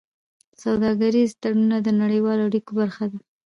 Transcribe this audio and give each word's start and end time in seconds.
سوداګریز 0.63 1.29
تړونونه 1.41 1.77
د 1.81 1.89
نړیوالو 2.01 2.47
اړیکو 2.49 2.71
برخه 2.81 3.05
ده. 3.11 3.17